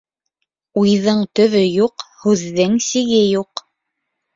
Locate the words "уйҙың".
0.83-1.21